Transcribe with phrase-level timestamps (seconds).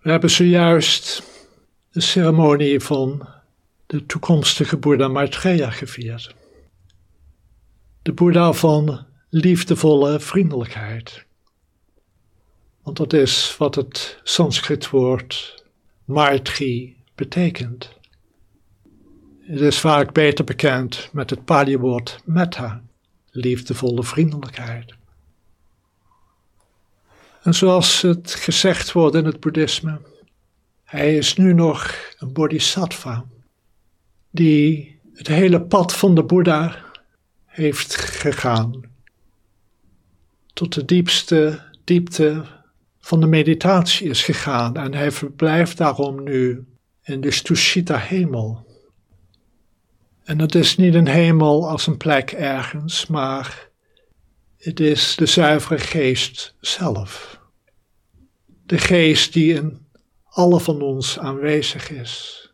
[0.00, 1.22] We hebben zojuist
[1.90, 3.28] de ceremonie van
[3.86, 6.34] de toekomstige Boeddha Maitreya gevierd.
[8.02, 11.24] De Boeddha van liefdevolle vriendelijkheid.
[12.82, 15.64] Want dat is wat het Sanskrit woord
[16.04, 17.92] Maitri betekent.
[19.40, 22.82] Het is vaak beter bekend met het Pali-woord metta,
[23.30, 24.94] liefdevolle vriendelijkheid.
[27.42, 30.00] En zoals het gezegd wordt in het boeddhisme,
[30.84, 33.24] hij is nu nog een bodhisattva
[34.30, 36.76] die het hele pad van de Boeddha
[37.46, 38.80] heeft gegaan
[40.52, 42.44] tot de diepste diepte
[43.00, 46.64] van de meditatie is gegaan en hij verblijft daarom nu
[47.02, 48.66] in de Stushita hemel.
[50.24, 53.69] En dat is niet een hemel als een plek ergens, maar
[54.60, 57.40] het is de zuivere geest zelf.
[58.66, 59.86] De geest die in
[60.24, 62.44] alle van ons aanwezig is,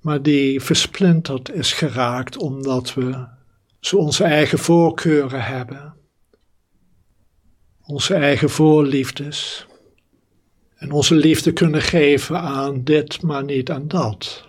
[0.00, 3.26] maar die versplinterd is geraakt omdat we
[3.80, 5.94] zo onze eigen voorkeuren hebben,
[7.82, 9.66] onze eigen voorliefdes,
[10.74, 14.46] en onze liefde kunnen geven aan dit, maar niet aan dat.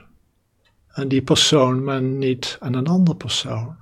[0.87, 3.77] Aan die persoon, maar niet aan een andere persoon.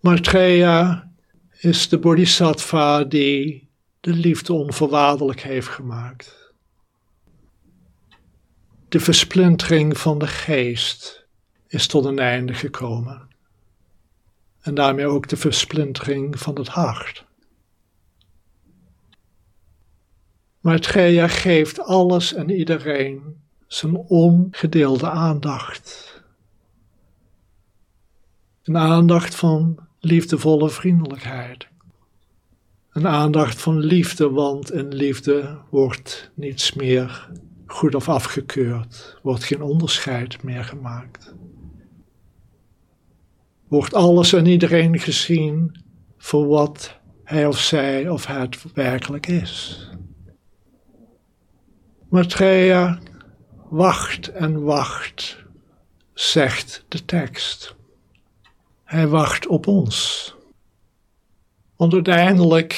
[0.00, 1.07] Maitreya
[1.60, 3.68] is de bodhisattva die
[4.00, 6.52] de liefde onvoorwaardelijk heeft gemaakt.
[8.88, 11.26] De versplintering van de geest
[11.66, 13.28] is tot een einde gekomen.
[14.60, 17.26] En daarmee ook de versplintering van het hart.
[20.60, 26.22] Maitreya geeft alles en iedereen zijn ongedeelde aandacht.
[28.62, 31.68] Een aandacht van liefdevolle vriendelijkheid.
[32.92, 37.30] Een aandacht van liefde, want in liefde wordt niets meer
[37.66, 41.34] goed of afgekeurd, wordt geen onderscheid meer gemaakt.
[43.68, 45.84] Wordt alles en iedereen gezien
[46.16, 49.88] voor wat hij of zij of het werkelijk is.
[52.08, 52.98] Maitreya
[53.68, 55.44] wacht en wacht,
[56.14, 57.76] zegt de tekst.
[58.88, 60.34] Hij wacht op ons.
[61.76, 62.74] Want uiteindelijk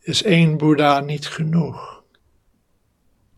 [0.00, 2.02] is één Boeddha niet genoeg.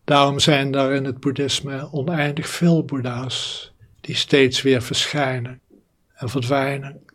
[0.03, 5.61] Daarom zijn er in het boeddhisme oneindig veel Boeddha's die steeds weer verschijnen
[6.13, 7.05] en verdwijnen.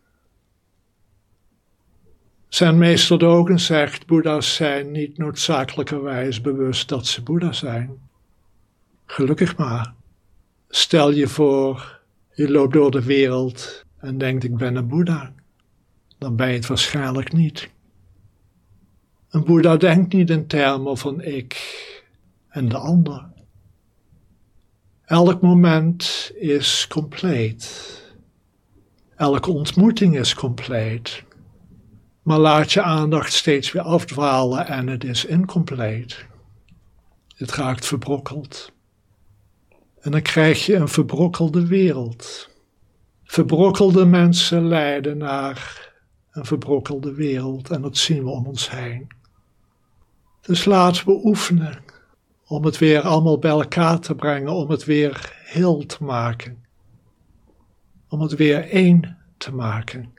[2.48, 8.08] Zijn meester Dogen zegt, Boeddha's zijn niet noodzakelijkerwijs bewust dat ze Boeddha zijn.
[9.06, 9.94] Gelukkig maar.
[10.68, 12.00] Stel je voor,
[12.34, 15.32] je loopt door de wereld en denkt ik ben een Boeddha.
[16.18, 17.70] Dan ben je het waarschijnlijk niet.
[19.30, 21.54] Een Boeddha denkt niet in termen van ik
[22.48, 23.26] en de ander.
[25.04, 27.92] Elk moment is compleet.
[29.16, 31.24] Elke ontmoeting is compleet
[32.24, 36.26] maar laat je aandacht steeds weer afdwalen en het is incompleet.
[37.36, 38.72] Het raakt verbrokkeld.
[40.00, 42.50] En dan krijg je een verbrokkelde wereld.
[43.34, 45.90] Verbrokkelde mensen leiden naar
[46.30, 49.06] een verbrokkelde wereld en dat zien we om ons heen.
[50.40, 51.82] Dus laten we oefenen
[52.46, 56.64] om het weer allemaal bij elkaar te brengen, om het weer heel te maken.
[58.08, 60.14] Om het weer één te maken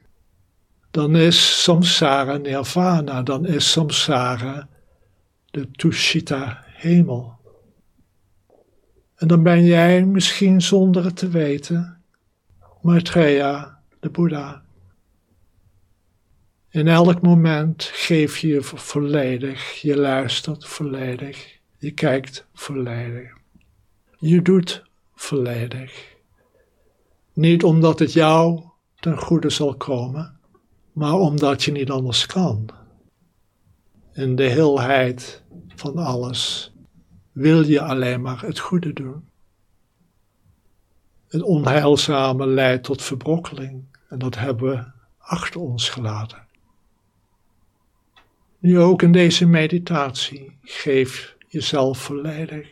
[0.95, 4.67] dan is samsara nirvana, dan is samsara
[5.51, 7.33] de tushita hemel.
[9.15, 11.94] En dan ben jij misschien zonder het te weten,
[12.85, 14.63] Maitreya, de Boeddha.
[16.69, 23.37] In elk moment geef je je volledig, je luistert volledig, je kijkt volledig.
[24.17, 24.83] Je doet
[25.15, 26.15] volledig.
[27.33, 28.63] Niet omdat het jou
[28.99, 30.39] ten goede zal komen,
[30.91, 32.69] maar omdat je niet anders kan.
[34.13, 35.43] In de heelheid
[35.75, 36.73] van alles
[37.31, 39.33] wil je alleen maar het goede doen.
[41.35, 44.83] Het onheilzame leidt tot verbrokkeling en dat hebben we
[45.17, 46.47] achter ons gelaten.
[48.59, 52.67] Nu ook in deze meditatie, geef jezelf volledig.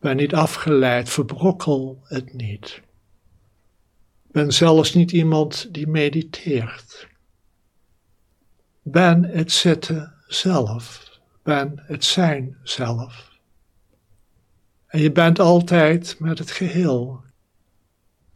[0.00, 2.82] Ben niet afgeleid, verbrokkel het niet
[4.30, 7.08] ben zelfs niet iemand die mediteert.
[8.82, 11.08] Ben het zitten zelf.
[11.42, 13.30] Ben het zijn zelf.
[14.86, 17.24] En je bent altijd met het geheel.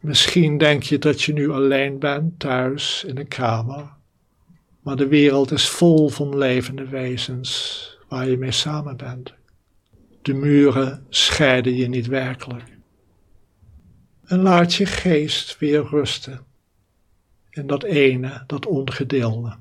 [0.05, 3.89] Misschien denk je dat je nu alleen bent thuis in een kamer,
[4.81, 9.33] maar de wereld is vol van levende wezens waar je mee samen bent.
[10.21, 12.77] De muren scheiden je niet werkelijk.
[14.25, 16.45] En laat je geest weer rusten
[17.49, 19.55] in dat ene, dat ongedeelde.